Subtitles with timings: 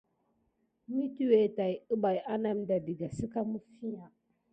[0.93, 4.05] Mesuwa tät kuɓaï aname ɗa daka sika mifiya.